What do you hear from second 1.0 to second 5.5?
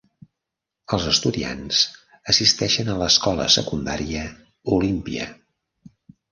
estudiants assisteixen a l'escola secundària Olympia.